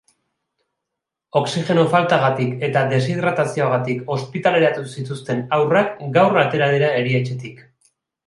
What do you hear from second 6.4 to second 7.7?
atera dira erietxetik.